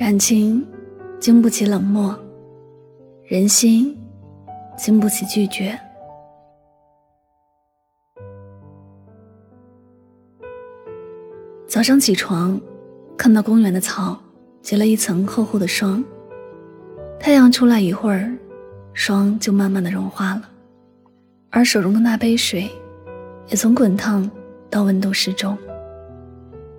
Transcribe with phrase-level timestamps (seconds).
[0.00, 0.66] 感情
[1.18, 2.18] 经不起冷漠，
[3.22, 3.94] 人心
[4.74, 5.78] 经不起拒绝。
[11.66, 12.58] 早上起床，
[13.14, 14.18] 看到公园的草
[14.62, 16.02] 结了一层厚厚的霜。
[17.18, 18.34] 太阳出来一会儿，
[18.94, 20.50] 霜就慢慢的融化了，
[21.50, 22.70] 而手中的那杯水，
[23.48, 24.28] 也从滚烫
[24.70, 25.54] 到温度适中。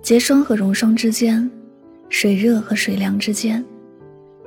[0.00, 1.50] 结霜和融霜之间。
[2.12, 3.64] 水热和水凉之间，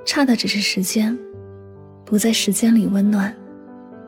[0.05, 1.17] 差的只是时间，
[2.05, 3.35] 不在时间里温暖，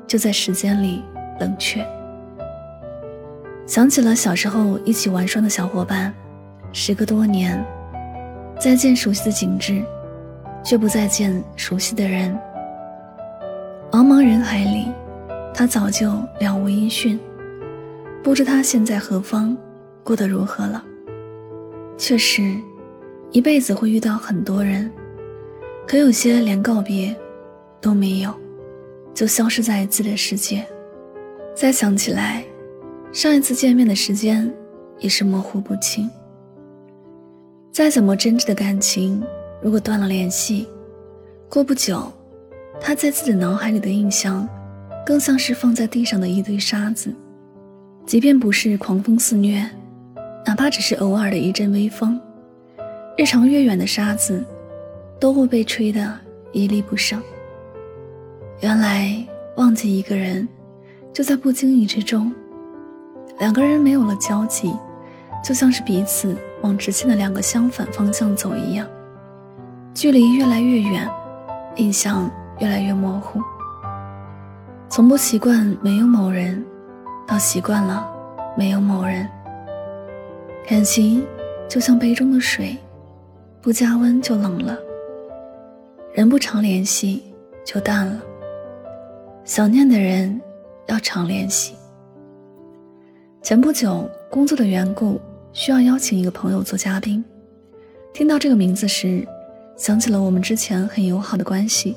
[0.05, 1.01] 就在时间里
[1.39, 1.83] 冷却。
[3.65, 6.13] 想起了小时候一起玩耍的小伙伴，
[6.71, 7.65] 时隔多年，
[8.59, 9.81] 再见熟悉的景致，
[10.63, 12.39] 却不再见熟悉的人。
[13.91, 14.91] 茫茫人海里，
[15.51, 17.19] 他早就了无音讯，
[18.21, 19.57] 不知他现在何方，
[20.03, 20.85] 过得如何了。
[21.97, 22.55] 确实。
[23.31, 24.89] 一辈子会遇到很多人，
[25.85, 27.15] 可有些连告别
[27.81, 28.33] 都没有，
[29.13, 30.65] 就消失在自己的世界。
[31.53, 32.43] 再想起来，
[33.11, 34.51] 上一次见面的时间
[34.99, 36.09] 也是模糊不清。
[37.71, 39.21] 再怎么真挚的感情，
[39.61, 40.67] 如果断了联系，
[41.49, 42.11] 过不久，
[42.79, 44.47] 他在自己脑海里的印象，
[45.05, 47.13] 更像是放在地上的一堆沙子。
[48.05, 49.69] 即便不是狂风肆虐，
[50.45, 52.19] 哪怕只是偶尔的一阵微风。
[53.17, 54.45] 日长月远的沙子，
[55.19, 56.07] 都会被吹得
[56.51, 57.19] 一粒不剩。
[58.59, 59.11] 原来
[59.55, 60.47] 忘记一个人，
[61.11, 62.31] 就在不经意之中。
[63.39, 64.71] 两个人没有了交集，
[65.43, 68.87] 就像是彼此往直线的两个相反方向走一样，
[69.95, 71.09] 距离越来越远，
[71.77, 72.29] 印象
[72.59, 73.41] 越来越模糊。
[74.89, 76.63] 从不习惯没有某人，
[77.25, 78.07] 到习惯了
[78.55, 79.27] 没有某人。
[80.69, 81.25] 感情
[81.67, 82.77] 就像杯中的水。
[83.67, 84.79] 不加温就冷了，
[86.13, 87.21] 人不常联系
[87.65, 88.23] 就淡了。
[89.43, 90.39] 想念的人
[90.85, 91.75] 要常联系。
[93.41, 95.19] 前不久工作的缘故，
[95.51, 97.21] 需要邀请一个朋友做嘉宾。
[98.13, 99.27] 听到这个名字时，
[99.75, 101.93] 想起了我们之前很友好的关系。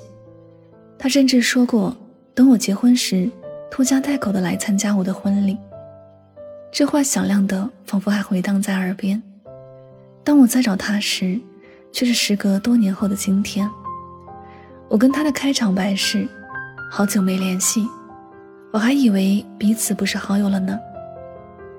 [0.98, 1.97] 他甚至说过，
[2.34, 3.31] 等我结婚时，
[3.70, 5.56] 拖家带口的来参加我的婚礼。
[6.72, 9.22] 这话响亮的，仿佛还回荡在耳边。
[10.25, 11.41] 当我在找他时，
[11.93, 13.69] 却是时隔多年后的今天，
[14.89, 16.28] 我跟他的开场白是
[16.91, 17.87] ：“好久没联系，
[18.73, 20.79] 我还以为彼此不是好友了呢。”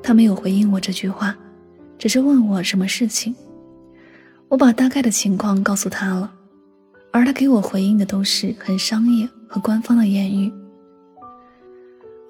[0.03, 1.35] 他没有回应我这句话，
[1.97, 3.35] 只是问我什么事情。
[4.47, 6.31] 我把大概的情况告诉他了，
[7.11, 10.51] 而他给我回应的都是很商业和官方的言语。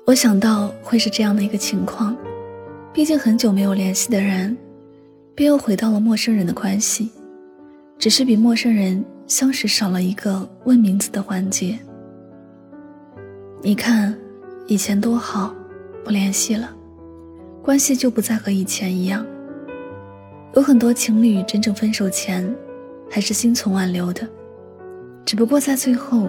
[0.06, 2.16] 我想到会是这样的一个情况，
[2.94, 4.56] 毕竟很久没有联系的人，
[5.34, 7.09] 便又回到了陌生人的关系。
[8.01, 11.78] 只是比陌生人相识少了一个问名字的环节。
[13.62, 14.12] 你看，
[14.66, 15.53] 以前多好，
[16.03, 16.75] 不联系了，
[17.61, 19.23] 关系就不再和以前一样。
[20.56, 22.51] 有很多情侣真正分手前，
[23.07, 24.28] 还是心存挽留的，
[25.23, 26.28] 只不过在最后，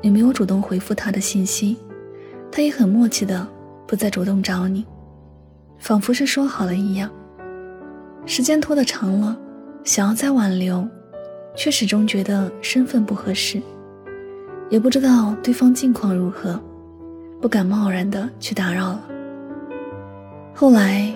[0.00, 1.76] 你没有主动回复他的信息，
[2.50, 3.46] 他也很默契的
[3.86, 4.82] 不再主动找你，
[5.78, 7.10] 仿佛是说好了一样。
[8.24, 9.38] 时间拖得长了，
[9.84, 10.88] 想要再挽留。
[11.54, 13.60] 却始终觉得身份不合适，
[14.70, 16.58] 也不知道对方近况如何，
[17.40, 19.02] 不敢贸然的去打扰了。
[20.54, 21.12] 后来，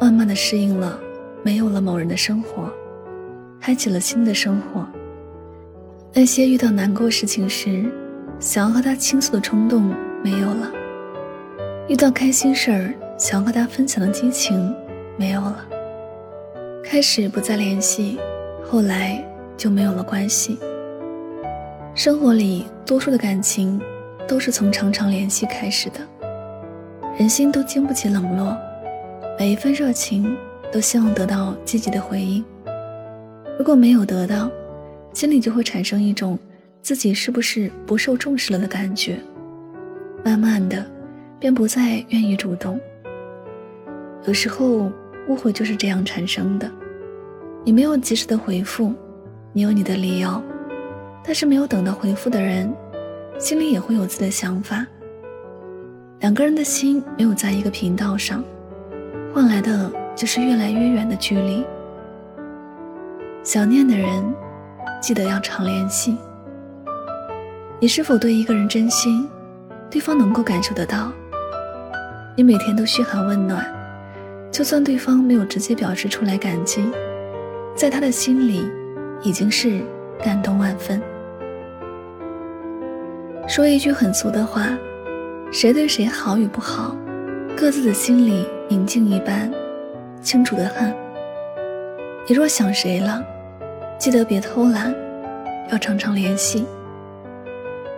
[0.00, 0.98] 慢慢的适应了
[1.42, 2.70] 没有了某人的生活，
[3.60, 4.86] 开启了新的生活。
[6.12, 7.84] 那些遇到难过事情时，
[8.38, 10.70] 想要和他倾诉的冲动没有了；
[11.88, 14.74] 遇到开心事儿，想要和他分享的激情
[15.16, 15.66] 没有了。
[16.82, 18.18] 开始不再联系，
[18.64, 19.24] 后来。
[19.60, 20.58] 就没有了关系。
[21.94, 23.78] 生活里多数的感情
[24.26, 26.00] 都是从常常联系开始的。
[27.18, 28.56] 人心都经不起冷落，
[29.38, 30.34] 每一份热情
[30.72, 32.42] 都希望得到积极的回应。
[33.58, 34.50] 如果没有得到，
[35.12, 36.38] 心里就会产生一种
[36.80, 39.18] 自己是不是不受重视了的感觉，
[40.24, 40.82] 慢慢的
[41.38, 42.80] 便不再愿意主动。
[44.24, 44.90] 有时候
[45.28, 46.70] 误会就是这样产生的，
[47.62, 48.94] 你没有及时的回复，
[49.52, 50.40] 你有你的理由，
[51.24, 52.72] 但是没有等到回复的人，
[53.36, 54.86] 心里也会有自己的想法。
[56.20, 58.44] 两个人的心没有在一个频道上，
[59.34, 61.66] 换来的就是越来越远的距离。
[63.42, 64.22] 想念的人，
[65.02, 66.16] 记得要常联系。
[67.80, 69.28] 你是否对一个人真心，
[69.90, 71.10] 对方能够感受得到？
[72.36, 73.66] 你每天都嘘寒问暖，
[74.52, 76.88] 就算对方没有直接表示出来感激，
[77.74, 78.70] 在他的心里，
[79.22, 79.80] 已经是
[80.22, 81.00] 感动万分。
[83.46, 84.76] 说一句很俗的话。
[85.52, 86.96] 谁对谁好与不好，
[87.56, 89.50] 各自的心里明镜一般，
[90.22, 90.94] 清楚的很。
[92.28, 93.20] 你若想谁了，
[93.98, 94.94] 记得别偷懒，
[95.72, 96.64] 要常常联系。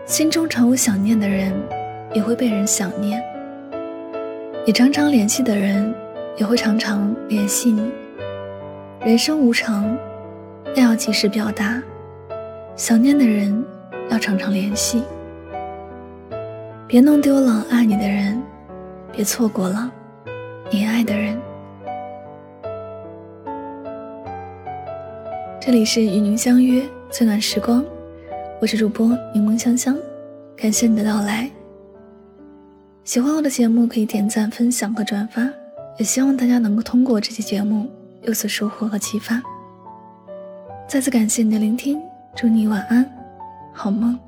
[0.07, 1.53] 心中常有想念的人，
[2.15, 3.23] 也会被人想念。
[4.65, 5.95] 你常常联系的人，
[6.39, 7.93] 也会常常联系你。
[9.05, 9.95] 人生无常，
[10.75, 11.83] 但要及时表达。
[12.77, 13.65] 想念的人，
[14.11, 15.03] 要常常联系。
[16.87, 18.43] 别弄丢了爱你的人，
[19.13, 19.91] 别错过了
[20.71, 21.39] 你爱的人。
[25.61, 27.85] 这里是与您相约最暖时光，
[28.61, 29.97] 我是主播柠檬香香，
[30.57, 31.51] 感谢你的到来。
[33.05, 35.49] 喜欢我的节目可以点赞、分享和转发，
[35.99, 37.89] 也希望大家能够通过这期节目
[38.23, 39.43] 有所收获和启发。
[40.87, 42.01] 再次感谢你的聆听，
[42.35, 43.05] 祝你晚安，
[43.73, 44.19] 好梦。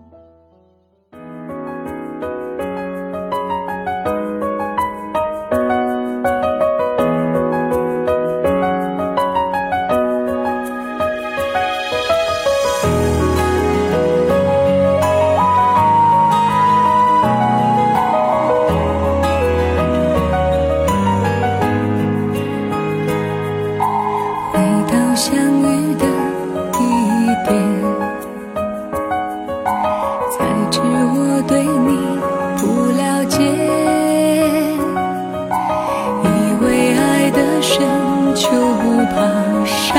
[39.67, 39.95] 伤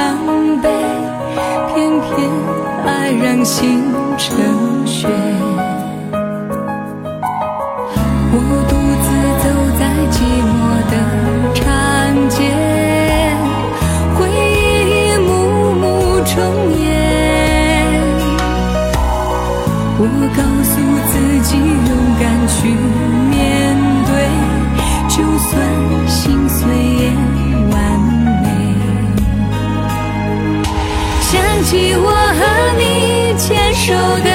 [0.61, 0.69] 悲，
[1.73, 2.13] 偏偏
[2.85, 3.83] 爱让心
[4.17, 4.37] 成
[4.85, 5.07] 雪，
[8.31, 8.37] 我
[8.69, 8.73] 独
[9.03, 9.07] 自
[9.43, 9.45] 走
[9.79, 10.15] 在寂
[10.51, 10.55] 寞
[10.89, 10.93] 的
[11.53, 11.63] 长
[12.29, 12.37] 街，
[14.15, 14.33] 回忆
[14.93, 15.29] 一幕
[15.81, 15.83] 幕
[16.23, 16.33] 重
[16.79, 16.83] 演。
[19.97, 20.01] 我
[20.35, 20.73] 告诉
[21.11, 21.89] 自己勇
[22.19, 22.55] 敢去
[23.29, 23.33] 面
[24.05, 24.11] 对，
[25.09, 25.51] 就算
[26.07, 26.13] 心
[26.49, 27.03] 碎也
[31.55, 32.41] 想起我和
[32.77, 33.33] 你。
[33.37, 34.29] 牵手的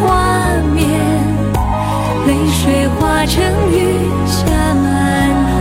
[0.00, 0.08] 画
[0.74, 0.82] 面，
[2.26, 3.74] 泪水化成雨
[4.26, 4.84] 下满
[5.56, 5.60] 天。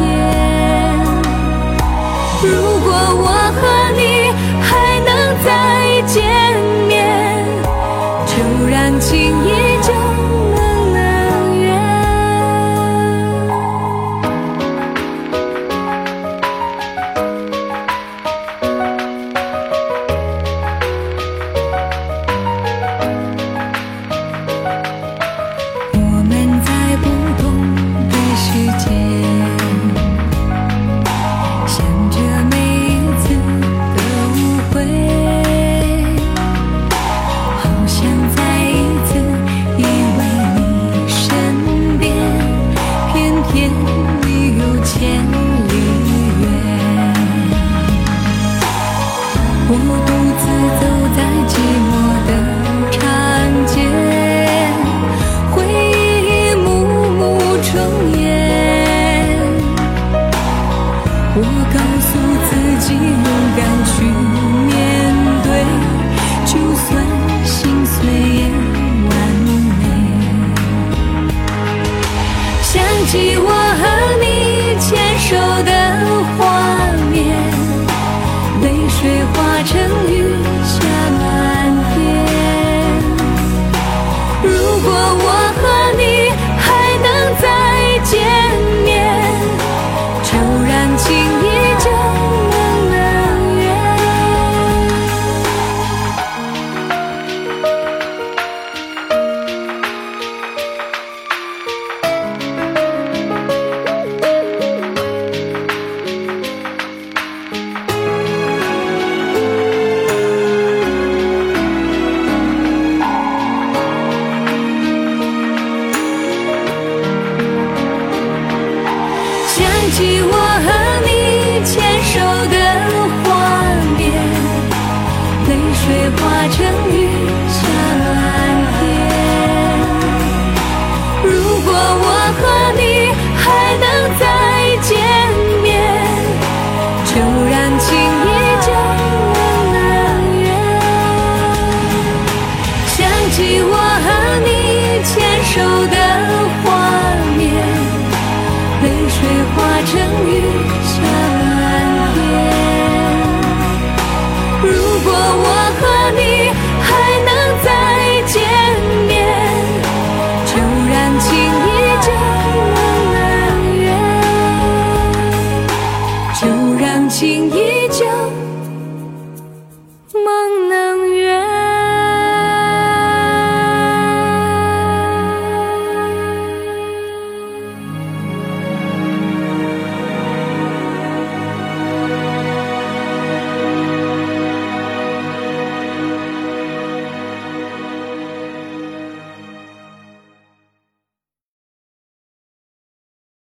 [2.42, 2.48] 如
[2.84, 2.88] 果
[3.22, 3.62] 我和